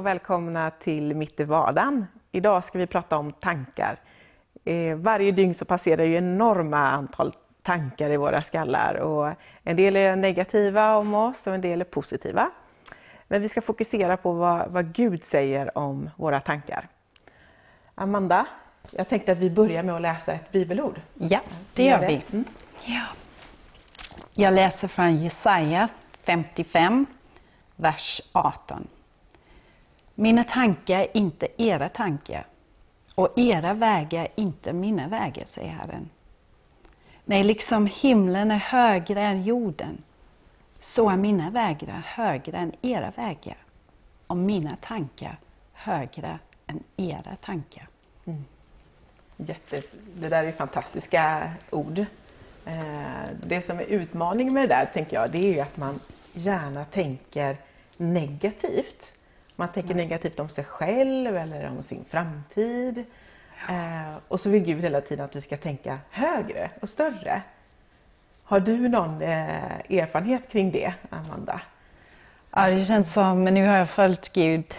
[0.00, 2.06] och välkomna till Mitt i vardagen.
[2.32, 3.98] Idag ska vi prata om tankar.
[4.64, 9.32] Eh, varje dygn så passerar ju enorma antal tankar i våra skallar och
[9.64, 12.50] en del är negativa om oss och en del är positiva.
[13.28, 16.88] Men vi ska fokusera på vad, vad Gud säger om våra tankar.
[17.94, 18.46] Amanda,
[18.90, 21.00] jag tänkte att vi börjar med att läsa ett bibelord.
[21.14, 21.40] Ja,
[21.74, 22.22] det gör vi.
[22.32, 22.44] Mm.
[22.84, 23.02] Ja.
[24.34, 25.88] Jag läser från Jesaja
[26.24, 27.06] 55,
[27.76, 28.88] vers 18.
[30.20, 32.46] Mina tankar är inte era tankar
[33.14, 36.10] och era vägar är inte mina vägar, säger Herren.
[37.24, 40.02] Nej, liksom himlen är högre än jorden,
[40.78, 43.56] så är mina vägar högre än era vägar
[44.26, 45.38] och mina tankar
[45.72, 47.88] högre än era tankar.
[48.24, 48.44] Mm.
[49.36, 49.82] Jätte,
[50.14, 51.98] det där är fantastiska ord.
[52.66, 52.74] Eh,
[53.46, 56.00] det som är utmaningen med det där, tänker jag, det är att man
[56.32, 57.56] gärna tänker
[57.96, 59.12] negativt.
[59.60, 60.02] Man tänker mm.
[60.02, 63.04] negativt om sig själv eller om sin framtid.
[63.68, 63.74] Ja.
[63.74, 67.42] Eh, och så vill Gud hela tiden att vi ska tänka högre och större.
[68.44, 71.60] Har du någon eh, erfarenhet kring det, Amanda?
[72.50, 74.74] Ja, det känns som, nu har jag följt Gud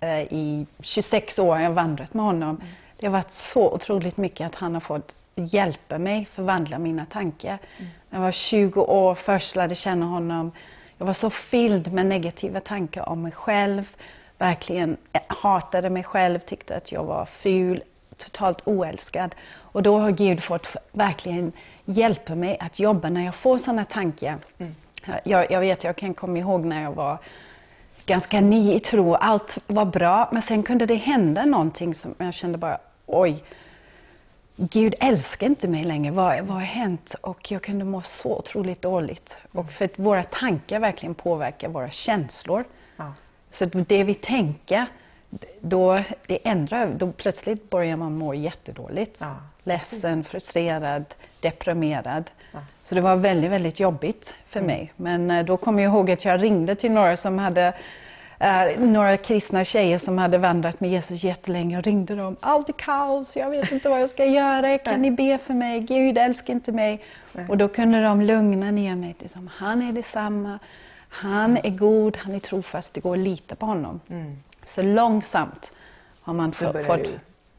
[0.00, 2.56] eh, i 26 år, jag har vandrat med honom.
[2.56, 2.68] Mm.
[2.96, 7.58] Det har varit så otroligt mycket att han har fått hjälpa mig förvandla mina tankar.
[7.78, 7.90] Mm.
[8.10, 10.52] När jag var 20 år först lärde känna honom,
[10.98, 13.96] jag var så fylld med negativa tankar om mig själv,
[14.40, 14.96] verkligen
[15.26, 17.82] hatade mig själv, tyckte att jag var ful,
[18.16, 19.34] totalt oälskad.
[19.52, 21.52] Och då har Gud fått verkligen
[21.84, 24.38] hjälpa mig att jobba när jag får sådana tankar.
[24.58, 24.74] Mm.
[25.24, 27.18] Jag, jag, vet, jag kan komma ihåg när jag var
[28.06, 32.34] ganska ny i tro, allt var bra, men sen kunde det hända någonting som jag
[32.34, 33.44] kände bara, oj,
[34.56, 37.14] Gud älskar inte mig längre, vad, vad har hänt?
[37.20, 39.38] Och jag kunde må så otroligt dåligt.
[39.52, 42.64] Och för att våra tankar verkligen påverkar våra känslor.
[43.50, 44.86] Så det vi tänker,
[45.60, 49.18] då, det ändrar, då plötsligt börjar man må jättedåligt.
[49.20, 49.36] Ja.
[49.62, 51.04] Ledsen, frustrerad,
[51.40, 52.30] deprimerad.
[52.52, 52.58] Ja.
[52.82, 54.66] Så det var väldigt, väldigt jobbigt för mm.
[54.66, 54.92] mig.
[54.96, 57.74] Men eh, då kommer jag ihåg att jag ringde till några som hade
[58.44, 62.36] Uh, några kristna tjejer som hade vandrat med Jesus jättelänge och ringde dem.
[62.40, 65.80] Allt är kaos, jag vet inte vad jag ska göra, kan ni be för mig?
[65.80, 67.04] Gud älskar inte mig.
[67.32, 67.44] Nej.
[67.48, 69.16] Och då kunde de lugna ner mig.
[69.18, 70.58] Liksom, han är detsamma,
[71.10, 74.00] han är god, han är trofast, det går att lita på honom.
[74.08, 74.36] Mm.
[74.64, 75.72] Så långsamt
[76.22, 76.98] har man fått ja,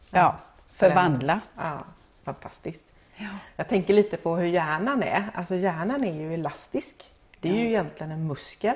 [0.09, 0.37] ja,
[0.73, 1.39] förvandla.
[1.57, 1.83] Ja,
[2.23, 2.83] fantastiskt.
[3.15, 3.27] Ja.
[3.55, 5.29] Jag tänker lite på hur hjärnan är.
[5.33, 7.11] Alltså hjärnan är ju elastisk.
[7.39, 8.75] Det är ju egentligen en muskel.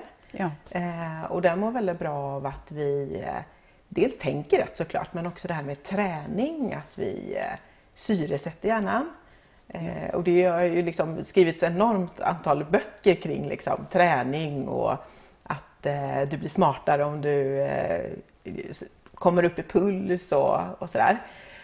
[0.70, 3.42] Eh, och den mår väldigt bra av att vi eh,
[3.90, 7.60] dels tänker rätt såklart men också det här med träning, att vi eh,
[7.96, 9.10] syresätter hjärnan.
[9.76, 14.92] Eh, och det har ju liksom skrivits enormt antal böcker kring liksom, träning och
[15.44, 18.12] att eh, du blir smartare om du eh,
[19.16, 21.22] kommer upp i puls och, och sådär.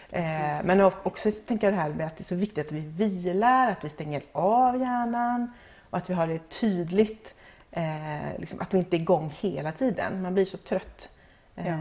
[0.10, 2.80] Eh, men också tänker jag det här med att det är så viktigt att vi
[2.80, 5.54] vilar, att vi stänger av hjärnan
[5.90, 7.34] och att vi har det tydligt
[7.72, 10.22] Eh, liksom att vi inte är igång hela tiden.
[10.22, 11.10] Man blir så trött.
[11.56, 11.64] Ja.
[11.64, 11.80] Eh,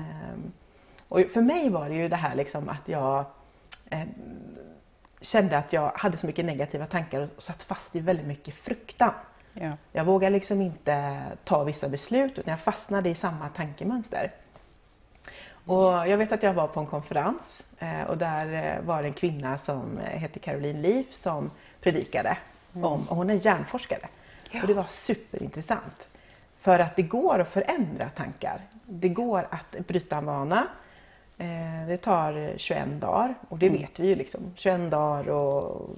[1.09, 3.25] och för mig var det ju det här liksom att jag
[5.21, 9.13] kände att jag hade så mycket negativa tankar och satt fast i väldigt mycket fruktan.
[9.55, 9.73] Ja.
[9.93, 14.31] Jag vågade liksom inte ta vissa beslut utan jag fastnade i samma tankemönster.
[15.67, 19.09] Och jag vet att jag var på en konferens eh, och där eh, var det
[19.09, 22.37] en kvinna som heter Caroline Leaf som predikade
[22.75, 22.85] mm.
[22.85, 24.09] om, och hon är hjärnforskare.
[24.51, 24.61] Ja.
[24.61, 26.09] Och det var superintressant.
[26.61, 28.61] För att det går att förändra tankar.
[28.85, 30.67] Det går att bryta en vana.
[31.41, 33.81] Eh, det tar 21 dagar och det mm.
[33.81, 34.15] vet vi ju.
[34.15, 34.41] Liksom.
[34.55, 35.91] 21 dagar och,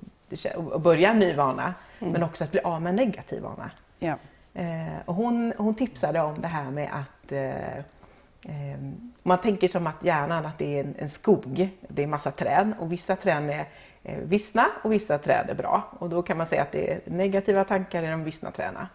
[0.55, 1.75] och börja en ny vana.
[2.01, 2.13] Mm.
[2.13, 3.71] Men också att bli av med en negativ vana.
[3.99, 4.17] Ja.
[4.55, 8.75] Eh, och hon, hon tipsade om det här med att eh,
[9.23, 12.73] man tänker som att hjärnan att det är en, en, skog, det är massa träd
[12.79, 13.67] och vissa träd är
[14.05, 15.83] Eh, vissna och vissa träd är bra.
[15.99, 18.87] Och då kan man säga att det är negativa tankar i de vissna träden.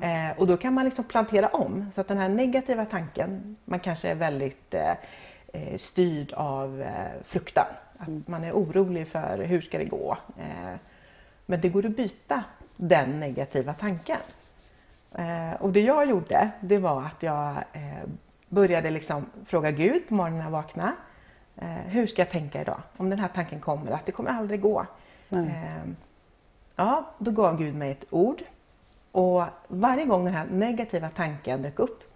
[0.00, 0.08] Ja.
[0.08, 3.80] Eh, och då kan man liksom plantera om så att den här negativa tanken, man
[3.80, 4.96] kanske är väldigt eh, eh
[5.76, 7.66] styrd av eh, fruktan.
[7.98, 8.24] Att mm.
[8.26, 10.16] man är orolig för hur ska det gå.
[10.38, 10.74] Eh,
[11.46, 12.44] men det går att byta
[12.76, 14.18] den negativa tanken.
[15.14, 17.54] Eh, och det jag gjorde, det var att jag
[18.48, 20.92] började liksom fråga Gud på morgonen när jag vaknade.
[21.56, 22.80] Eh, hur ska jag tänka idag?
[22.96, 24.86] Om den här tanken kommer, att det kommer aldrig gå.
[25.30, 25.84] Eh,
[26.76, 28.42] ja, då gav Gud mig ett ord.
[29.12, 32.09] Och varje gång den här negativa tanken dök upp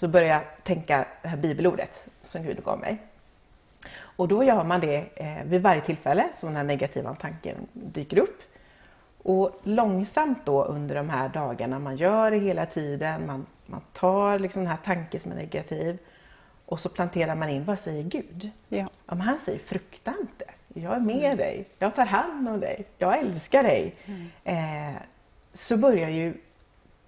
[0.00, 2.98] så började jag tänka det här bibelordet som Gud gav mig.
[4.00, 8.18] Och då gör man det eh, vid varje tillfälle som den här negativa tanken dyker
[8.18, 8.42] upp.
[9.22, 14.38] Och långsamt då under de här dagarna, man gör det hela tiden, man, man tar
[14.38, 15.98] liksom den här tanken som är negativ
[16.66, 18.50] Och så planterar man in, vad säger Gud?
[18.68, 18.88] Ja.
[19.06, 21.36] Om han säger frukta inte, jag är med mm.
[21.36, 23.94] dig, jag tar hand om dig, jag älskar dig.
[24.04, 24.28] Mm.
[24.44, 25.00] Eh,
[25.52, 26.34] så börjar ju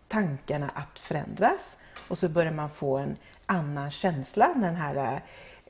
[0.09, 1.77] tankarna att förändras
[2.09, 3.17] och så börjar man få en
[3.47, 5.21] annan känsla när den här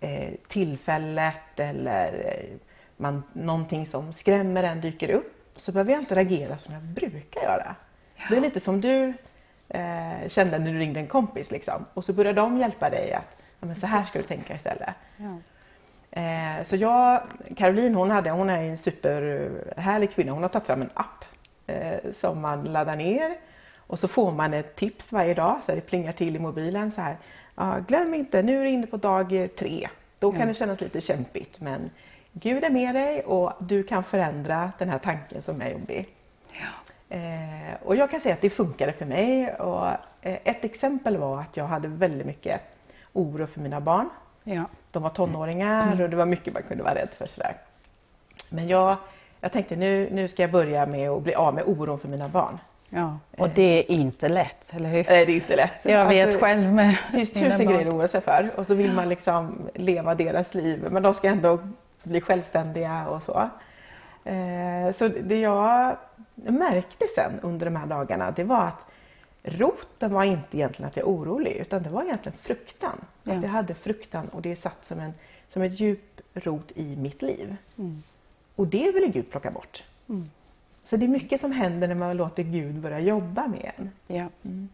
[0.00, 2.56] eh, tillfället eller eh,
[2.96, 5.36] man, någonting som skrämmer en dyker upp.
[5.56, 7.74] Så behöver jag inte reagera som jag brukar göra.
[8.16, 8.24] Ja.
[8.30, 9.12] Det är lite som du
[9.68, 11.86] eh, kände när du ringde en kompis liksom.
[11.94, 14.94] och så börjar de hjälpa dig att ja, men så här ska du tänka istället.
[15.16, 15.38] Ja.
[16.20, 17.22] Eh, så jag,
[17.56, 20.32] Caroline hon, hade, hon är en superhärlig kvinna.
[20.32, 21.24] Hon har tagit fram en app
[21.66, 23.36] eh, som man laddar ner
[23.90, 27.00] och så får man ett tips varje dag så det plingar till i mobilen så
[27.00, 27.16] här.
[27.86, 29.88] Glöm inte, nu är du inne på dag tre.
[30.18, 30.48] Då kan mm.
[30.48, 31.90] det kännas lite kämpigt men
[32.32, 36.08] Gud är med dig och du kan förändra den här tanken som är jobbig.
[36.52, 37.16] Ja.
[37.16, 39.54] Eh, och jag kan säga att det funkade för mig.
[39.54, 39.86] Och,
[40.22, 42.60] eh, ett exempel var att jag hade väldigt mycket
[43.12, 44.08] oro för mina barn.
[44.44, 44.64] Ja.
[44.90, 46.04] De var tonåringar mm.
[46.04, 47.26] och det var mycket man kunde vara rädd för.
[47.26, 47.56] Sådär.
[48.50, 48.96] Men jag,
[49.40, 52.28] jag tänkte nu, nu ska jag börja med att bli av med oron för mina
[52.28, 52.58] barn.
[52.90, 55.04] Ja, och det är inte lätt, eller hur?
[55.08, 55.84] Nej, det är inte lätt.
[55.84, 58.74] Jag vet alltså, själv med Det finns tusen grejer att oroa sig för och så
[58.74, 61.58] vill man liksom leva deras liv men de ska ändå
[62.02, 63.48] bli självständiga och så.
[64.24, 65.96] Eh, så det jag
[66.34, 68.90] märkte sen under de här dagarna det var att
[69.42, 73.04] roten var inte egentligen att jag är orolig utan det var egentligen fruktan.
[73.22, 73.32] Ja.
[73.32, 75.14] Att jag hade fruktan och det är satt som en,
[75.48, 77.56] som ett djup rot i mitt liv.
[77.78, 78.02] Mm.
[78.56, 79.84] Och det ville Gud plocka bort.
[80.08, 80.30] Mm.
[80.90, 83.90] Så det är mycket som händer när man låter Gud börja jobba med en.
[84.06, 84.24] Ja.
[84.44, 84.68] Mm.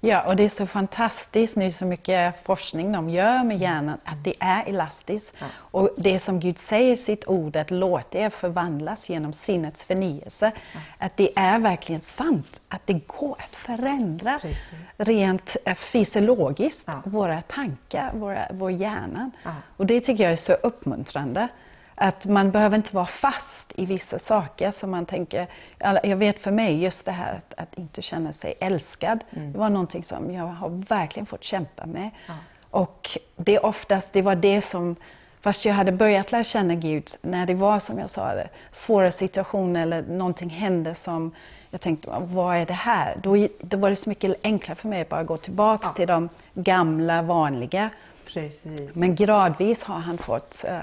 [0.00, 4.24] Ja, och det är så fantastiskt nu så mycket forskning de gör med hjärnan, att
[4.24, 5.36] det är elastiskt.
[5.40, 5.46] Ja.
[5.56, 10.52] Och det som Gud säger i sitt ord, att låt er förvandlas genom sinnets förnyelse,
[10.74, 10.80] ja.
[10.98, 14.70] att det är verkligen sant, att det går att förändra Precis.
[14.96, 17.02] rent eh, fysiologiskt ja.
[17.04, 19.30] våra tankar, våra, vår hjärna.
[19.76, 21.48] Och det tycker jag är så uppmuntrande.
[22.02, 25.46] Att man behöver inte vara fast i vissa saker som man tänker,
[26.02, 29.52] jag vet för mig just det här att, att inte känna sig älskad, mm.
[29.52, 32.10] det var någonting som jag har verkligen fått kämpa med.
[32.26, 32.34] Ja.
[32.70, 34.96] Och det oftast, det var det som,
[35.40, 38.32] fast jag hade börjat lära känna Gud, när det var som jag sa,
[38.72, 41.32] svåra situationer eller någonting hände som
[41.70, 43.16] jag tänkte, vad är det här?
[43.22, 45.92] Då, då var det så mycket enklare för mig att bara gå tillbaks ja.
[45.92, 47.90] till de gamla vanliga.
[48.26, 48.90] Precis.
[48.92, 50.80] Men gradvis har han fått uh,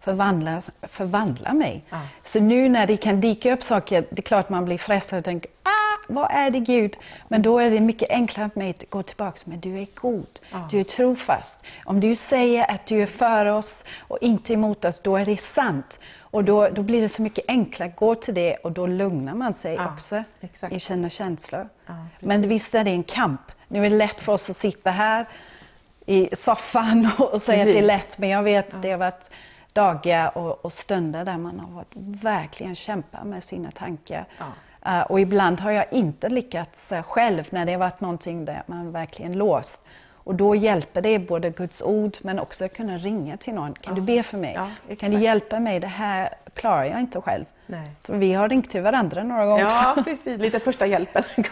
[0.00, 1.82] förvandla, förvandla mig.
[1.90, 2.00] Ja.
[2.22, 5.24] Så nu när det kan dyka upp saker, det är klart man blir frestad och
[5.24, 5.68] tänker ah,
[6.08, 6.96] vad är det Gud?
[7.28, 10.40] Men då är det mycket enklare för mig att gå tillbaka, men du är god,
[10.50, 10.68] ja.
[10.70, 11.64] du är trofast.
[11.84, 15.40] Om du säger att du är för oss och inte emot oss, då är det
[15.40, 15.98] sant.
[16.30, 19.34] Och då, då blir det så mycket enklare att gå till det och då lugnar
[19.34, 20.74] man sig ja, också exakt.
[20.74, 21.68] i sina känslor.
[22.20, 23.40] men visst är det en kamp.
[23.68, 25.26] Nu är det lätt för oss att sitta här
[26.06, 27.68] i soffan och säga Precis.
[27.68, 29.30] att det är lätt, men jag vet att det har varit
[29.78, 31.92] dagar och, och, stunder där man har varit,
[32.22, 34.24] verkligen kämpat med sina tankar.
[34.38, 34.46] Ja.
[34.86, 38.62] Uh, och ibland har jag inte lyckats uh, själv när det har varit någonting där
[38.66, 39.86] man verkligen låst.
[40.28, 43.74] Och då hjälper det både Guds ord men också att kunna ringa till någon.
[43.74, 44.00] Kan ja.
[44.00, 44.54] du be för mig?
[44.54, 45.80] Ja, kan du hjälpa mig?
[45.80, 47.44] Det här klarar jag inte själv.
[47.66, 47.90] Nej.
[48.02, 50.04] Så vi har ringt till varandra några gånger Ja, också.
[50.04, 50.38] precis.
[50.38, 51.24] Lite första hjälpen.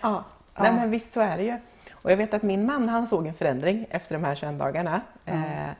[0.00, 0.24] Ja.
[0.58, 1.58] Nej, men visst så är det ju.
[1.92, 5.00] Och jag vet att min man han såg en förändring efter de här 21 dagarna.
[5.26, 5.42] Mm.
[5.42, 5.70] Eh,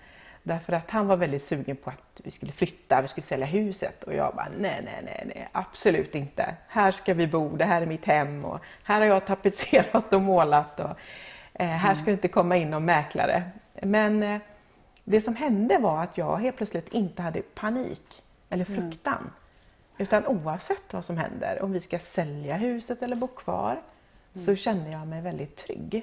[0.47, 4.05] Därför att han var väldigt sugen på att vi skulle flytta, vi skulle sälja huset
[4.05, 6.55] och jag bara nej, nej, nej, nej, absolut inte.
[6.69, 10.21] Här ska vi bo, det här är mitt hem och här har jag tapetserat och
[10.21, 10.91] målat och
[11.53, 11.97] eh, här mm.
[11.97, 13.43] ska det inte komma in någon mäklare.
[13.83, 14.41] Men eh,
[15.05, 18.83] det som hände var att jag helt plötsligt inte hade panik eller mm.
[18.83, 19.19] fruktan.
[19.19, 19.33] Mm.
[19.99, 24.47] Utan oavsett vad som händer, om vi ska sälja huset eller bo kvar, mm.
[24.47, 26.03] så känner jag mig väldigt trygg.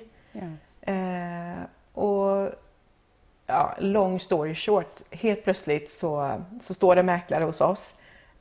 [0.81, 2.49] Eh, och
[3.51, 7.93] ja, long story short, helt plötsligt så, så står det mäklare hos oss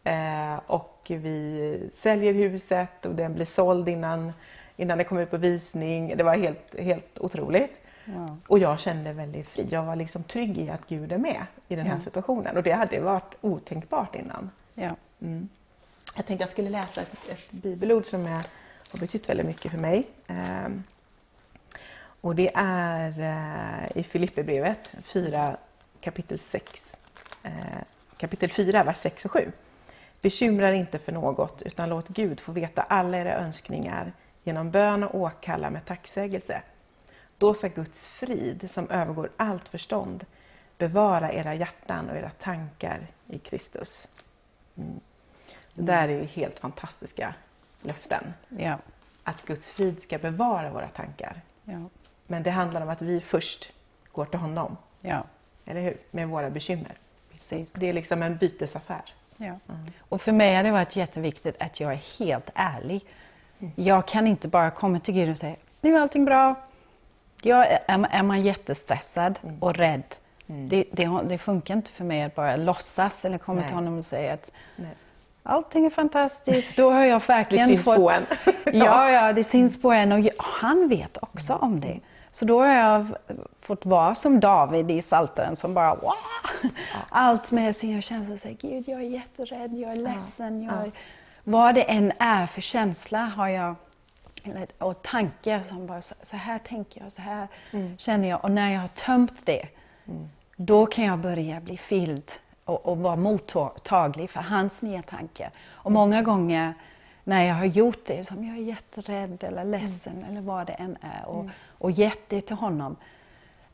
[0.04, 4.32] eh, och vi säljer huset och den blir såld innan,
[4.76, 6.16] innan det kom ut på visning.
[6.16, 7.80] Det var helt, helt otroligt.
[8.04, 8.36] Ja.
[8.46, 9.66] Och jag kände väldigt fri.
[9.70, 12.04] Jag var liksom trygg i att Gud är med i den här ja.
[12.04, 14.50] situationen och det hade varit otänkbart innan.
[14.74, 14.96] Ja.
[15.20, 15.48] Mm.
[16.16, 18.42] Jag tänkte jag skulle läsa ett, ett bibelord som är,
[18.92, 20.04] har betytt väldigt mycket för mig.
[20.26, 20.68] Eh,
[22.20, 25.56] och det är eh, i Filipperbrevet 4
[26.00, 26.92] kapitel 6.
[27.42, 27.52] Eh,
[28.16, 29.52] kapitel 4, vers 6 och 7.
[30.20, 34.12] Bekymra er inte för något, utan låt Gud få veta alla era önskningar
[34.44, 36.62] genom bön och åkalla med tacksägelse.
[37.38, 40.26] Då ska Guds frid, som övergår allt förstånd,
[40.78, 44.06] bevara era hjärtan och era tankar i Kristus.
[44.76, 45.00] Mm.
[45.74, 47.34] Det där är ju helt fantastiska
[47.82, 48.32] löften.
[48.48, 48.78] Ja.
[49.24, 51.40] Att Guds frid ska bevara våra tankar.
[51.64, 51.88] Ja.
[52.30, 53.72] Men det handlar om att vi först
[54.12, 54.76] går till honom.
[55.00, 55.24] Ja.
[55.66, 55.96] Eller hur?
[56.10, 56.92] Med våra bekymmer.
[57.32, 57.72] Precis.
[57.72, 59.02] Det är liksom en bytesaffär.
[59.36, 59.46] Ja.
[59.46, 59.60] Mm.
[59.98, 63.04] Och för mig har det varit jätteviktigt att jag är helt ärlig.
[63.58, 63.72] Mm.
[63.76, 66.54] Jag kan inte bara komma till Gud och säga nu är allting bra.
[67.42, 69.58] Jag är, är man jättestressad mm.
[69.58, 70.02] och rädd,
[70.46, 70.68] mm.
[70.68, 73.68] det, det, det, funkar inte för mig att bara låtsas eller komma Nej.
[73.68, 74.90] till honom och säga att Nej.
[75.42, 76.76] allting är fantastiskt.
[76.76, 77.96] Då har jag verkligen det syns fått...
[77.96, 78.26] på en.
[78.72, 82.00] ja, ja, det syns på en och han vet också om det.
[82.32, 83.06] Så då har jag
[83.60, 86.12] fått vara som David i Psaltaren som bara wow!
[87.08, 90.62] Allt med sina känslor säger Gud, jag är jätterädd, jag är ledsen.
[90.62, 90.92] Jag är...
[91.44, 93.74] Vad det än är för känsla har jag
[94.78, 97.98] och tankar som bara så här tänker jag, så här mm.
[97.98, 98.44] känner jag.
[98.44, 99.68] Och när jag har tömt det,
[100.06, 100.28] mm.
[100.56, 102.32] då kan jag börja bli fylld
[102.64, 105.50] och, och vara mottaglig för hans nya tankar.
[105.68, 106.74] Och många gånger
[107.24, 109.80] när jag har gjort det, som jag är jätterädd eller mm.
[109.80, 110.30] ledsen mm.
[110.30, 111.50] eller vad det än är och, mm.
[111.78, 112.96] och gett det till honom.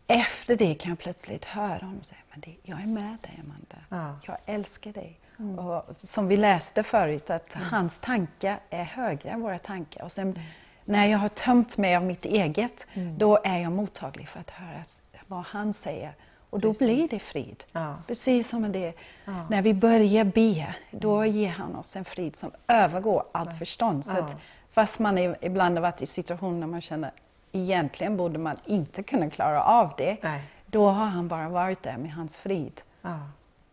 [0.07, 3.77] Efter det kan jag plötsligt höra honom säga, men det, jag är med dig Amanda,
[3.89, 4.19] ja.
[4.27, 5.19] jag älskar dig.
[5.39, 5.59] Mm.
[5.59, 7.69] Och, som vi läste förut, att mm.
[7.69, 10.05] hans tankar är högre än våra tankar.
[10.05, 10.39] Och sen,
[10.85, 13.19] när jag har tömt mig av mitt eget, mm.
[13.19, 14.83] då är jag mottaglig för att höra
[15.27, 16.15] vad han säger.
[16.51, 16.79] Och då Precis.
[16.79, 17.65] blir det frid.
[17.73, 17.97] Ja.
[18.07, 18.93] Precis som det
[19.25, 19.47] ja.
[19.51, 21.31] när vi börjar be, då mm.
[21.31, 24.05] ger han oss en frid som övergår allt förstånd.
[24.05, 24.37] Så att,
[24.73, 27.11] fast man ibland har varit i situationer där man känner
[27.53, 30.17] egentligen borde man inte kunna klara av det.
[30.23, 30.43] Nej.
[30.67, 32.81] Då har han bara varit där med hans frid.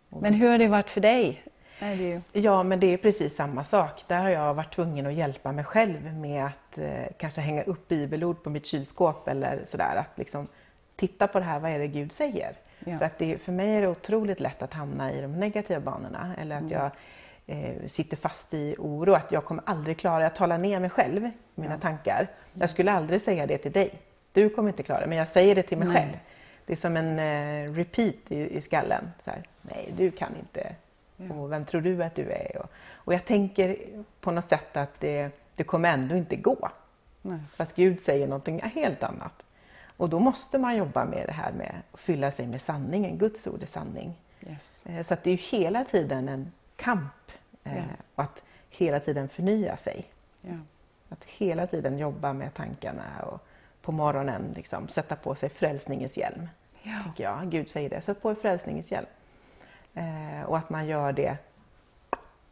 [0.09, 1.43] Men hur har det varit för dig?
[2.31, 4.03] Ja, men det är precis samma sak.
[4.07, 7.87] Där har jag varit tvungen att hjälpa mig själv med att eh, kanske hänga upp
[7.87, 9.95] bibelord på mitt kylskåp eller sådär.
[9.95, 10.47] Att liksom
[10.95, 12.55] titta på det här, vad är det Gud säger?
[12.79, 12.97] Ja.
[12.97, 16.35] För, att det, för mig är det otroligt lätt att hamna i de negativa banorna
[16.37, 16.73] eller att mm.
[16.73, 16.91] jag
[17.47, 21.29] eh, sitter fast i oro, att jag kommer aldrig klara, jag talar ner mig själv,
[21.55, 21.79] mina ja.
[21.79, 22.27] tankar.
[22.53, 23.93] Jag skulle aldrig säga det till dig.
[24.31, 25.97] Du kommer inte klara det, men jag säger det till mig Nej.
[25.97, 26.17] själv.
[26.65, 29.11] Det är som en eh, repeat i, i skallen.
[29.23, 30.75] Så här, Nej, du kan inte
[31.17, 31.35] Ja.
[31.35, 32.57] Och vem tror du att du är?
[32.57, 33.77] Och, och jag tänker
[34.21, 36.69] på något sätt att det, det kommer ändå inte gå.
[37.21, 37.39] Nej.
[37.55, 39.42] Fast Gud säger någonting helt annat.
[40.03, 43.17] Och då måste man jobba med det här med att fylla sig med sanningen.
[43.17, 44.13] Guds ord är sanning.
[44.47, 44.85] Yes.
[44.85, 47.31] Eh, så att det är hela tiden en kamp.
[47.63, 47.71] Ja.
[48.15, 50.05] Och att hela tiden förnya sig.
[50.41, 50.53] Ja.
[51.09, 53.47] Att hela tiden jobba med tankarna och
[53.81, 56.49] på morgonen liksom, sätta på sig frälsningens hjälm.
[56.81, 56.99] Ja.
[57.15, 57.49] jag.
[57.49, 59.07] Gud säger det, sätt på er frälsningens hjälm.
[59.93, 61.37] Eh, och att man gör det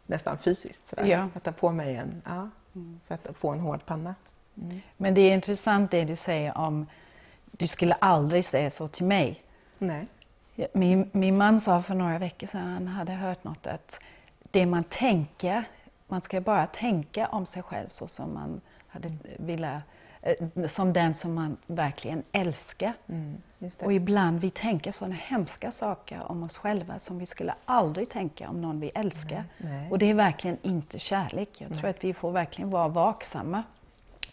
[0.06, 0.90] nästan fysiskt.
[0.90, 1.06] Sådär.
[1.06, 1.28] Ja.
[1.36, 3.00] Att ta på mig en, ja, mm.
[3.08, 4.16] för att få en hård panna.
[4.62, 4.82] Mm.
[4.98, 6.88] Men det är intressant det du säger om,
[7.62, 9.44] du skulle aldrig säga så till mig.
[9.78, 10.08] Nej.
[10.74, 14.00] Min, min man sa för några veckor sedan, han hade hört något att
[14.52, 15.64] det man tänker,
[16.08, 19.82] man ska bara tänka om sig själv så som man hade velat
[20.22, 22.94] Eh, som den som man verkligen älskar.
[23.10, 23.38] Mm,
[23.80, 28.50] och ibland vi tänker sådana hemska saker om oss själva som vi skulle aldrig tänka
[28.50, 29.44] om någon vi älskar.
[29.58, 29.92] Nej, nej.
[29.92, 31.50] Och det är verkligen inte kärlek.
[31.62, 31.90] Jag tror nej.
[31.90, 33.64] att vi får verkligen vara vaksamma.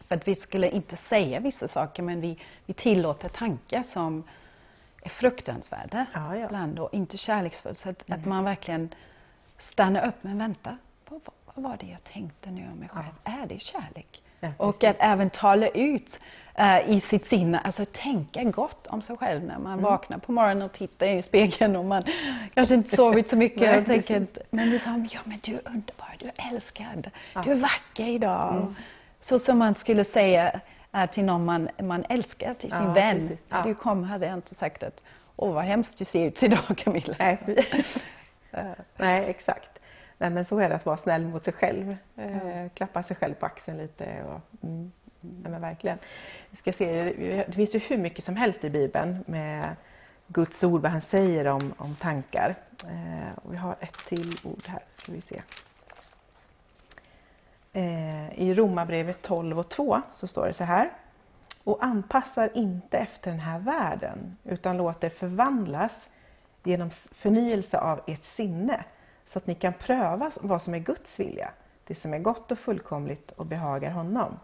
[0.08, 4.24] För att vi skulle inte säga vissa saker men vi, vi tillåter tankar som
[5.02, 6.46] är fruktansvärda ja, ja.
[6.46, 7.74] ibland och inte kärleksfulla.
[7.74, 8.94] Så att, att, man verkligen
[9.58, 10.76] stannar upp, men vänta,
[11.08, 11.20] vad,
[11.54, 13.06] vad var det jag tänkte nu om mig själv?
[13.24, 13.32] Ja.
[13.42, 14.22] Är det kärlek?
[14.56, 16.20] Och att även tala ut
[16.60, 19.84] uh, i sitt sinne, alltså tänka gott om sig själv när man mm.
[19.84, 22.02] vaknar på morgonen och tittar i spegeln och man
[22.54, 25.60] kanske inte sovit så mycket Nej, och tänker men du sa, ja men du är
[25.64, 27.10] underbar, du är älskad,
[27.44, 28.56] du är vacker idag.
[28.56, 28.74] Mm.
[29.20, 30.60] Så som man skulle säga
[31.10, 33.38] till någon man, man älskar, till sin ja, vän.
[33.48, 33.62] Ja.
[33.62, 35.02] Du kom hade jag inte sagt att
[35.36, 37.14] åh vad hemskt du ser ut idag Camilla.
[37.18, 37.38] Nej,
[38.96, 39.78] Nej exakt.
[40.18, 41.96] Nej, men så är det att vara snäll mot sig själv.
[42.16, 44.22] Eh, klappa sig själv på axeln lite.
[44.22, 45.98] Och, mm, nej, men verkligen.
[46.50, 47.02] Vi ska se,
[47.46, 49.76] det finns ju hur mycket som helst i Bibeln med
[50.26, 52.54] Guds ord, vad han säger om, om tankar.
[52.84, 55.42] Eh, och vi har ett till ord här, ska vi se.
[57.72, 60.90] Eh, I Romarbrevet 12 och 2 så står det så här.
[61.64, 66.08] Och anpassar inte efter den här världen utan låt er förvandlas
[66.64, 68.84] genom förnyelse av ert sinne
[69.24, 71.50] så att ni kan pröva vad som är Guds vilja,
[71.84, 74.38] det som är gott och fullkomligt och behagar honom.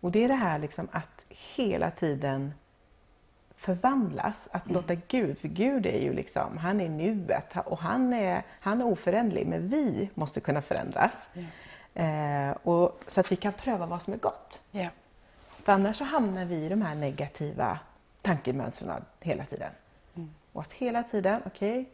[0.00, 2.52] Och det är det här liksom att hela tiden
[3.56, 4.74] förvandlas, att mm.
[4.74, 8.84] låta Gud, för Gud är ju liksom, han är nuet och han är, han är
[8.84, 11.28] oföränderlig, men vi måste kunna förändras.
[11.96, 12.50] Yeah.
[12.50, 14.60] Eh, och, så att vi kan pröva vad som är gott.
[14.72, 14.92] Yeah.
[15.48, 17.78] För annars så hamnar vi i de här negativa
[18.22, 19.70] tankemönstren hela tiden.
[20.14, 20.30] Mm.
[20.52, 21.84] Och att hela tiden, okej, okay,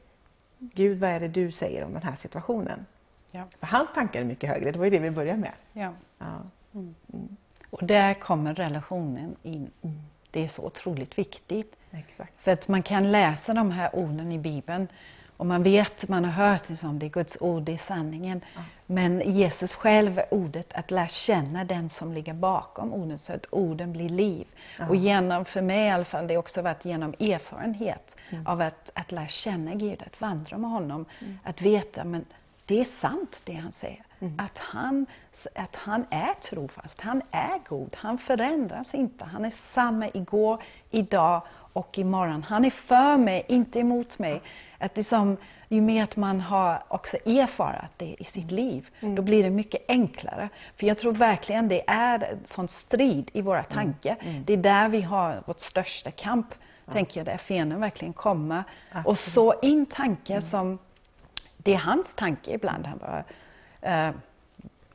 [0.58, 2.86] Gud, vad är det du säger om den här situationen?
[3.30, 3.44] Ja.
[3.60, 5.52] För hans tankar är mycket högre, det var ju det vi började med.
[5.72, 5.92] Ja.
[6.18, 6.26] ja.
[6.74, 6.94] Mm.
[7.12, 7.36] Mm.
[7.70, 9.70] Och där kommer relationen in.
[9.82, 10.00] Mm.
[10.30, 11.76] Det är så otroligt viktigt.
[11.90, 12.40] Exakt.
[12.40, 14.88] För att man kan läsa de här orden i Bibeln
[15.42, 18.40] och man vet, man har hört liksom, det är Guds ord, det är sanningen.
[18.54, 18.60] Ja.
[18.86, 23.46] Men Jesus själv är ordet, att lära känna den som ligger bakom orden så att
[23.50, 24.46] orden blir liv.
[24.78, 24.88] Ja.
[24.88, 28.46] Och genom, för mig i alla fall, det har också varit genom erfarenhet mm.
[28.46, 31.04] av att, att lära känna Gud, att vandra med honom.
[31.20, 31.38] Mm.
[31.44, 32.24] Att veta, men
[32.66, 34.02] det är sant det han säger.
[34.20, 34.34] Mm.
[34.38, 35.06] Att, han,
[35.54, 39.24] att han är trofast, han är god, han förändras inte.
[39.24, 42.42] Han är samma igår, idag och imorgon.
[42.42, 44.42] Han är för mig, inte emot mig.
[44.82, 45.36] Att liksom,
[45.68, 49.14] ju mer att man har också erfarat det i sitt liv, mm.
[49.14, 50.48] då blir det mycket enklare.
[50.76, 53.70] För jag tror verkligen det är en sån strid i våra mm.
[53.72, 54.16] tankar.
[54.20, 54.44] Mm.
[54.44, 56.46] Det är där vi har vårt största kamp,
[56.84, 56.92] ja.
[56.92, 59.06] tänker jag, där fienden verkligen kommer Absolut.
[59.06, 60.42] och så in tankar mm.
[60.42, 60.78] som,
[61.56, 62.86] det är hans tanke ibland.
[62.86, 63.24] Han bara,
[64.08, 64.14] uh,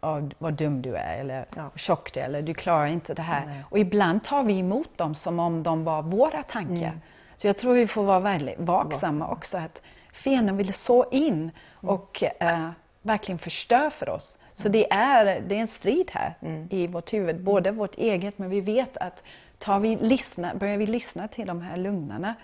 [0.01, 1.69] oh, vad dum du är eller ja.
[1.75, 3.45] tjock du är eller du klarar inte det här.
[3.45, 3.63] Nej.
[3.69, 6.87] Och ibland tar vi emot dem som om de var våra tankar.
[6.87, 7.01] Mm.
[7.37, 9.57] Så jag tror vi får vara väldigt vaksamma också.
[9.57, 11.51] Att fienden vill så in mm.
[11.79, 12.69] och uh,
[13.01, 14.39] verkligen förstör för oss.
[14.53, 14.71] Så mm.
[14.71, 16.67] det är, det är en strid här mm.
[16.71, 19.23] i vårt huvud, både vårt eget men vi vet att
[19.57, 22.35] tar vi lyssna, börjar vi lyssna till de här lugnarna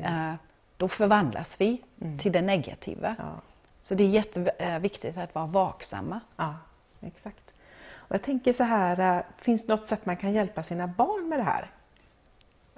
[0.00, 0.34] uh,
[0.76, 2.18] då förvandlas vi mm.
[2.18, 3.16] till det negativa.
[3.18, 3.40] Ja.
[3.82, 6.20] Så det är jätteviktigt att vara vaksamma.
[6.36, 6.54] Ja,
[7.00, 7.44] exakt.
[7.92, 11.28] Och jag tänker så här, äh, finns det något sätt man kan hjälpa sina barn
[11.28, 11.70] med det här?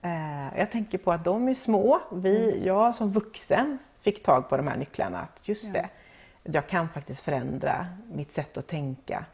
[0.06, 2.00] Äh, jag tänker på att de är små.
[2.12, 2.64] Vi, mm.
[2.64, 5.20] Jag som vuxen fick tag på de här nycklarna.
[5.20, 5.72] Att just ja.
[5.72, 5.88] det,
[6.52, 9.24] jag kan faktiskt förändra mitt sätt att tänka.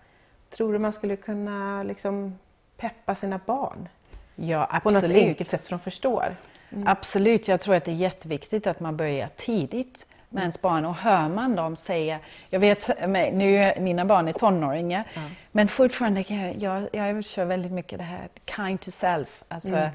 [0.51, 2.39] Tror du man skulle kunna liksom
[2.77, 3.89] peppa sina barn?
[4.35, 5.01] Ja, absolut.
[5.03, 6.37] På något enkelt sätt så de förstår?
[6.71, 6.89] Mm.
[6.89, 10.95] Absolut, jag tror att det är jätteviktigt att man börjar tidigt med ens barn och
[10.95, 12.19] hör man dem säga,
[12.51, 12.89] jag vet,
[13.33, 15.31] nu är mina barn är tonåringar, mm.
[15.53, 16.21] men fortfarande
[16.59, 19.91] jag, jag kör väldigt mycket det här kind to self, alltså mm.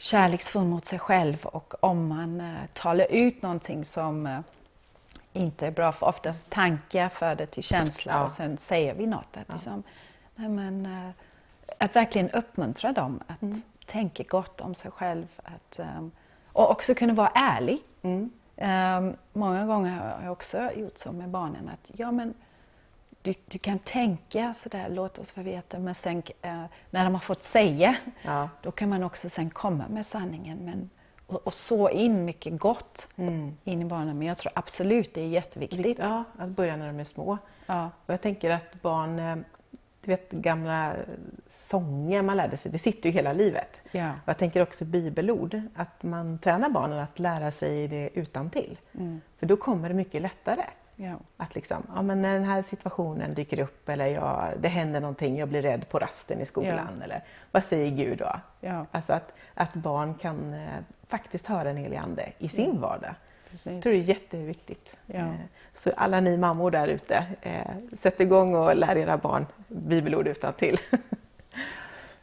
[0.00, 4.40] Kärleksfull mot sig själv och om man uh, talar ut någonting som uh,
[5.32, 8.24] inte är bra, för oftast tankar föder till känsla ja.
[8.24, 9.36] och sen säger vi något.
[9.36, 9.54] Att, ja.
[9.54, 9.82] liksom,
[10.34, 11.10] nej men, uh,
[11.78, 13.62] att verkligen uppmuntra dem att mm.
[13.86, 16.10] tänka gott om sig själv att, um,
[16.46, 17.82] och också kunna vara ärlig.
[18.02, 18.30] Mm.
[18.56, 22.34] Um, många gånger har jag också gjort så med barnen att ja, men
[23.22, 27.20] du, du kan tänka sådär, låt oss få veta, men sen uh, när de har
[27.20, 28.48] fått säga, ja.
[28.62, 30.58] då kan man också sen komma med sanningen.
[30.58, 30.90] Men,
[31.26, 33.56] och, och så in mycket gott mm.
[33.64, 34.18] in i barnen.
[34.18, 35.98] Men jag tror absolut det är jätteviktigt.
[35.98, 37.38] Ja, att börja när de är små.
[37.66, 37.90] Ja.
[38.06, 39.36] Och jag tänker att barn eh,
[40.02, 40.94] du vet gamla
[41.46, 43.76] sånger man lärde sig, det sitter ju hela livet.
[43.90, 44.10] Ja.
[44.10, 48.78] Och jag tänker också bibelord, att man tränar barnen att lära sig det utan till.
[48.94, 49.20] Mm.
[49.38, 50.64] För då kommer det mycket lättare.
[51.02, 51.16] Ja.
[51.36, 55.38] Att liksom, ja, men när den här situationen dyker upp eller jag, det händer någonting,
[55.38, 56.88] jag blir rädd på rasten i skolan.
[56.98, 57.04] Ja.
[57.04, 58.40] Eller vad säger Gud då?
[58.60, 58.86] Ja.
[58.90, 60.68] Alltså att, att barn kan eh,
[61.08, 63.14] faktiskt höra en helig ande i sin vardag.
[63.50, 63.72] Precis.
[63.72, 64.96] Jag tror det är jätteviktigt.
[65.08, 65.32] Eh,
[65.74, 70.52] så alla ni mammor där ute, eh, sätt igång och lär era barn bibelord utan
[70.52, 70.80] till.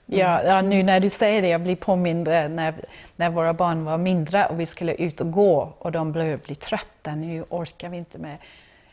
[0.09, 2.73] Ja, ja, nu när du säger det, jag blir påmind när,
[3.15, 6.55] när våra barn var mindre och vi skulle ut och gå och de började bli
[6.55, 7.15] trötta.
[7.15, 8.37] Nu orkar vi inte med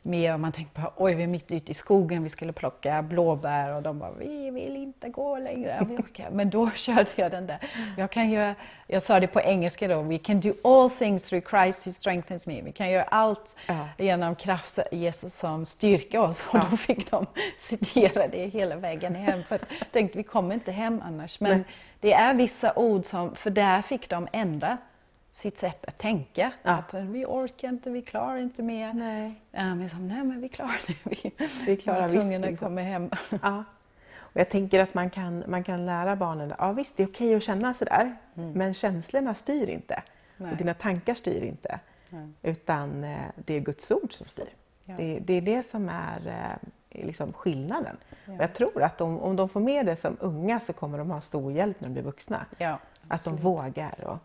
[0.05, 0.37] mer.
[0.37, 3.83] Man tänkte på oj, vi är mitt ute i skogen, vi skulle plocka blåbär och
[3.83, 5.87] de bara, vi vill inte gå längre.
[6.33, 7.59] Men då körde jag den där.
[7.97, 8.55] Jag, kan göra,
[8.87, 12.47] jag sa det på engelska då, we can do all things through Christ who strengthens
[12.47, 12.63] me.
[12.63, 13.89] Vi kan göra allt ja.
[13.99, 16.45] genom kraft Jesus som styrker oss.
[16.51, 19.43] Och då fick de citera det hela vägen hem.
[19.43, 21.41] För jag tänkte, vi kommer inte hem annars.
[21.41, 21.65] Men Nej.
[22.01, 24.79] det är vissa ord som, för där fick de ändra
[25.35, 26.53] sitt sätt att tänka.
[26.63, 26.73] Ja.
[26.73, 28.93] Att vi orkar inte, vi klarar inte mer.
[28.93, 29.41] Nej.
[29.53, 30.97] Um, sa, nej men vi klarar det.
[31.11, 31.33] Vi,
[31.67, 32.15] vi klarar visst.
[32.15, 32.69] Tvungna liksom.
[32.69, 33.11] komma hem.
[33.43, 33.65] Ja.
[34.17, 37.35] Och jag tänker att man kan, man kan lära barnen, ja visst det är okej
[37.35, 38.53] att känna sådär, mm.
[38.53, 40.03] men känslorna styr inte.
[40.39, 41.81] Och dina tankar styr inte.
[42.09, 42.29] Nej.
[42.43, 44.49] Utan eh, det är Guds ord som styr.
[44.85, 44.95] Ja.
[44.97, 46.27] Det, det, är det som är
[46.91, 47.97] eh, liksom skillnaden.
[48.25, 48.33] Ja.
[48.33, 51.11] Och jag tror att om, om de får med det som unga så kommer de
[51.11, 52.47] ha stor hjälp när de blir vuxna.
[52.59, 54.05] Ja, att de vågar.
[54.05, 54.19] Och,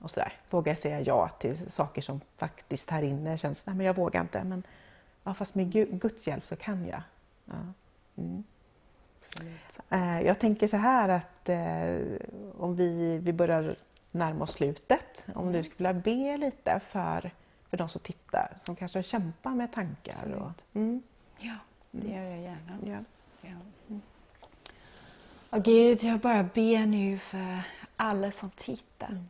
[0.00, 0.32] och sådär.
[0.50, 4.44] Vågar säga ja till saker som faktiskt här inne känns, nej men jag vågar inte.
[4.44, 4.62] Men
[5.24, 7.02] ja, fast med Guds hjälp så kan jag.
[7.44, 7.54] Ja.
[8.16, 8.44] Mm.
[9.90, 12.16] Eh, jag tänker så här att eh,
[12.58, 13.76] om vi, vi börjar
[14.10, 15.52] närma oss slutet, om mm.
[15.52, 17.30] du skulle vilja be lite för,
[17.68, 20.32] för de som tittar, som kanske kämpar med tankar.
[20.34, 21.02] Och, mm.
[21.38, 21.54] Ja,
[21.90, 22.78] det gör jag gärna.
[22.84, 22.98] Ja.
[23.40, 23.56] Ja.
[23.88, 24.00] Mm.
[25.50, 27.62] Och Gud, jag bara ber nu för
[27.96, 29.24] alla som tittar.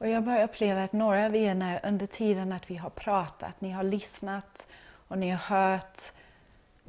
[0.00, 3.60] Och jag bara upplever att några av er när, under tiden att vi har pratat,
[3.60, 4.66] ni har lyssnat
[5.08, 6.12] och ni har hört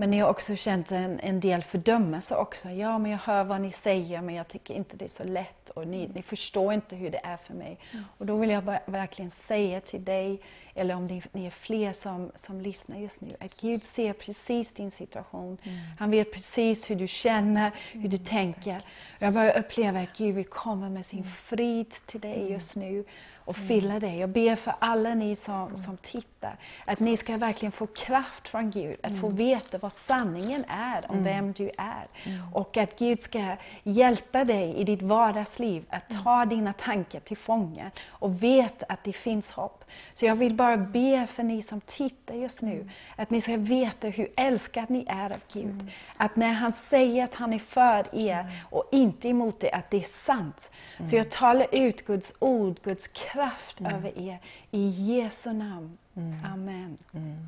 [0.01, 2.69] men ni har också känt en, en del fördömelse också.
[2.69, 5.69] Ja, men jag hör vad ni säger men jag tycker inte det är så lätt
[5.69, 7.79] och ni, ni förstår inte hur det är för mig.
[7.91, 8.05] Mm.
[8.17, 10.41] Och då vill jag bara, verkligen säga till dig,
[10.73, 14.73] eller om ni, ni är fler som, som lyssnar just nu, att Gud ser precis
[14.73, 15.57] din situation.
[15.63, 15.79] Mm.
[15.99, 18.25] Han vet precis hur du känner, hur du mm.
[18.25, 18.81] tänker.
[19.19, 21.31] Jag bara upplever att Gud vill komma med sin mm.
[21.31, 22.53] frid till dig mm.
[22.53, 23.05] just nu
[23.45, 24.19] och fylla dig.
[24.19, 28.71] Jag ber för alla ni som, som tittar, att ni ska verkligen få kraft från
[28.71, 32.07] Gud, att få veta vad sanningen är om vem du är.
[32.53, 37.91] Och att Gud ska hjälpa dig i ditt vardagsliv att ta dina tankar till fånga
[38.09, 39.85] och vet att det finns hopp.
[40.13, 44.07] Så jag vill bara be för ni som tittar just nu, att ni ska veta
[44.07, 45.91] hur älskad ni är av Gud.
[46.17, 49.97] Att när han säger att han är för er och inte emot er, att det
[49.97, 50.71] är sant.
[51.09, 53.95] Så jag talar ut Guds ord, Guds kraft kraft mm.
[53.95, 54.39] över er.
[54.71, 55.97] I Jesu namn.
[56.15, 56.45] Mm.
[56.45, 56.97] Amen.
[57.13, 57.47] Mm.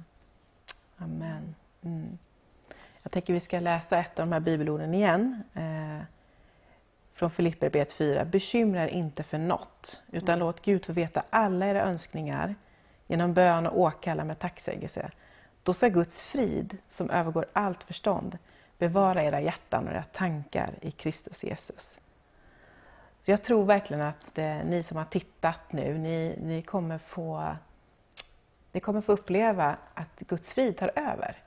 [0.98, 1.56] Amen.
[1.82, 2.18] Mm.
[3.04, 5.44] Jag tänker vi ska läsa ett av de här bibelorden igen.
[5.54, 6.06] Eh,
[7.14, 8.26] från Filipperbrevet 4.
[8.26, 12.56] Bekymra er inte för något, utan låt Gud få veta alla era önskningar
[13.08, 15.12] genom bön och åkalla med tacksägelse.
[15.64, 18.38] Då ska Guds frid, som övergår allt förstånd,
[18.78, 22.00] bevara era hjärtan och era tankar i Kristus Jesus.
[23.26, 27.56] Så jag tror verkligen att eh, ni som har tittat nu, ni, ni, kommer få,
[28.72, 31.38] ni kommer få uppleva att Guds frid tar över.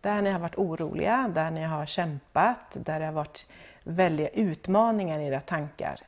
[0.00, 3.46] Där ni har varit oroliga, där ni har kämpat, där det har varit
[3.82, 6.00] väldiga utmaningar i era tankar.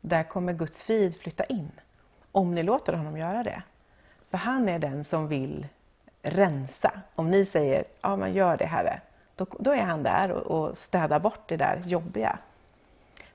[0.00, 1.70] Där kommer Guds frid flytta in.
[2.32, 3.62] Om ni låter honom göra det.
[4.30, 5.66] För han är den som vill
[6.22, 6.92] rensa.
[7.14, 9.00] Om ni säger, ja men gör det Herre,
[9.36, 12.38] då, då är han där och, och städar bort det där jobbiga.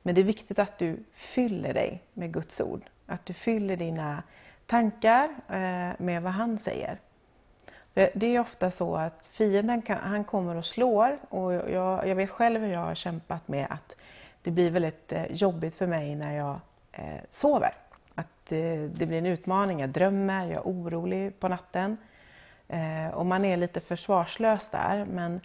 [0.05, 2.81] Men det är viktigt att du fyller dig med Guds ord.
[3.05, 4.23] Att du fyller dina
[4.65, 6.99] tankar eh, med vad han säger.
[7.93, 12.29] Det är ofta så att fienden kan, han kommer och slår och jag, jag vet
[12.29, 13.95] själv hur jag har kämpat med att
[14.41, 16.59] det blir väldigt eh, jobbigt för mig när jag
[16.91, 17.73] eh, sover.
[18.15, 21.97] Att eh, det blir en utmaning, jag drömmer, jag är orolig på natten.
[23.13, 25.41] och man är lite försvarslös där men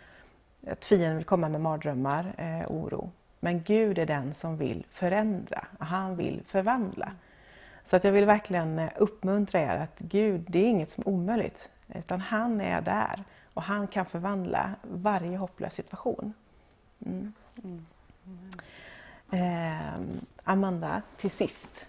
[0.67, 2.35] att fienden vill komma med mardrömmar,
[2.69, 3.11] oro.
[3.41, 7.13] Men Gud är den som vill förändra och han vill förvandla.
[7.85, 11.09] Så att jag vill verkligen eh, uppmuntra er att Gud, det är inget som är
[11.09, 11.69] omöjligt.
[11.95, 13.25] Utan han är där
[13.55, 16.35] och han kan förvandla varje hopplös situation.
[17.07, 17.33] Mm.
[17.65, 17.87] Mm.
[19.31, 21.87] Eh, Amanda, till sist.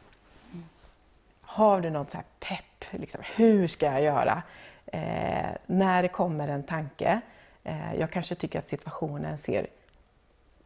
[1.41, 2.85] Har du något så pepp?
[2.91, 4.43] Liksom, hur ska jag göra?
[4.85, 7.21] Eh, när det kommer en tanke.
[7.63, 9.67] Eh, jag kanske tycker att situationen ser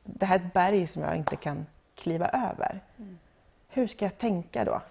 [0.06, 1.66] det här är ett berg som jag inte kan
[1.96, 2.80] kliva över.
[2.98, 3.18] Mm.
[3.68, 4.82] Hur ska jag tänka då?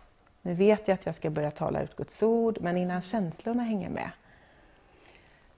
[0.42, 3.88] Nu vet jag att jag ska börja tala ut Guds ord, men innan känslorna hänger
[3.88, 4.10] med.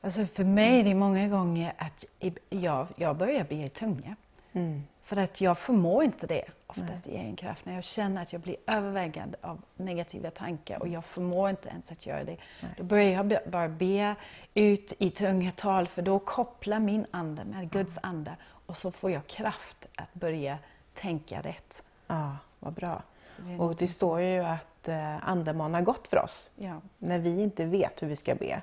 [0.01, 2.05] Alltså för mig är det många gånger att
[2.51, 4.17] jag, jag börjar be i tunga.
[4.53, 4.83] Mm.
[5.03, 7.15] För att jag förmår inte det oftast Nej.
[7.15, 7.65] i egen kraft.
[7.65, 11.93] När jag känner att jag blir övervägad av negativa tankar och jag förmår inte ens
[11.93, 12.37] att göra det.
[12.61, 12.71] Nej.
[12.77, 14.15] Då börjar jag bara be
[14.55, 18.37] ut i tunga tal för då kopplar min ande med Guds ande
[18.67, 20.59] och så får jag kraft att börja
[20.95, 21.83] tänka rätt.
[22.07, 23.03] Ja, vad bra.
[23.37, 26.51] Det och det står ju att eh, Anden manar gott för oss.
[26.57, 26.81] Ja.
[26.99, 28.63] När vi inte vet hur vi ska be.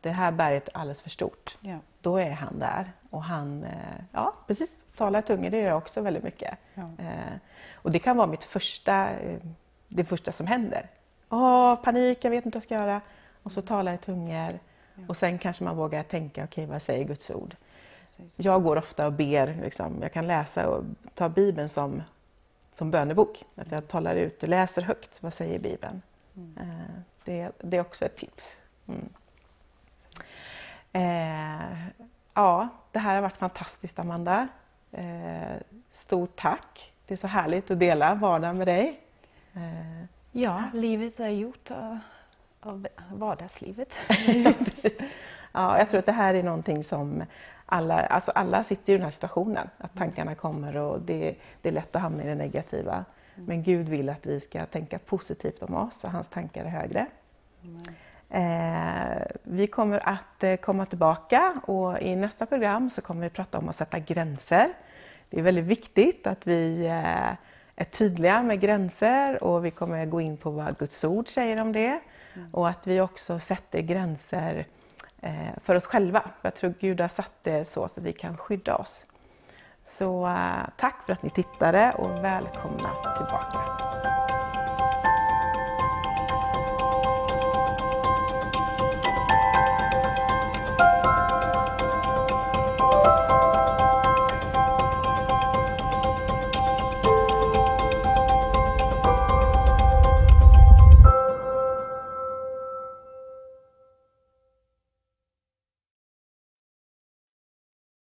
[0.00, 1.58] Det här berget är alldeles för stort.
[1.60, 1.78] Ja.
[2.00, 2.92] Då är han där.
[3.10, 6.58] Och han, eh, ja precis, talar tungor, det gör jag också väldigt mycket.
[6.74, 6.90] Ja.
[6.98, 7.36] Eh,
[7.72, 9.08] och det kan vara mitt första,
[9.88, 10.90] det första som händer.
[11.28, 13.00] Åh, panik, jag vet inte vad jag ska göra.
[13.42, 14.58] Och så talar jag tungor.
[15.06, 17.56] Och sen kanske man vågar tänka, okej okay, vad säger Guds ord?
[18.36, 22.02] Jag går ofta och ber, liksom, jag kan läsa och ta Bibeln som,
[22.72, 23.44] som bönebok.
[23.54, 26.02] Att jag talar ut och läser högt, vad säger Bibeln?
[26.36, 26.58] Mm.
[26.60, 28.58] Eh, det, det, är också ett tips.
[28.88, 29.08] Mm.
[30.92, 32.04] Eh,
[32.34, 34.48] ja, det här har varit fantastiskt Amanda.
[34.92, 35.56] Eh,
[35.90, 36.92] stort tack!
[37.06, 39.00] Det är så härligt att dela vardagen med dig.
[39.54, 41.98] Eh, ja, livet är gjort av,
[42.60, 44.00] av vardagslivet.
[44.26, 45.14] ja, precis.
[45.52, 47.22] ja, jag tror att det här är någonting som
[47.70, 51.72] alla, alltså alla sitter i den här situationen, att tankarna kommer och det, det är
[51.72, 53.04] lätt att hamna i det negativa.
[53.34, 57.06] Men Gud vill att vi ska tänka positivt om oss och hans tankar är högre.
[58.30, 63.58] Eh, vi kommer att eh, komma tillbaka och i nästa program så kommer vi prata
[63.58, 64.72] om att sätta gränser.
[65.30, 67.32] Det är väldigt viktigt att vi eh,
[67.76, 71.72] är tydliga med gränser och vi kommer gå in på vad Guds ord säger om
[71.72, 72.00] det.
[72.34, 72.54] Mm.
[72.54, 74.77] Och att vi också sätter gränser Eh,
[75.22, 76.22] Eh, för oss själva.
[76.42, 79.04] Jag tror Gud har satt det så att vi kan skydda oss.
[79.84, 83.87] Så eh, tack för att ni tittade och välkomna tillbaka.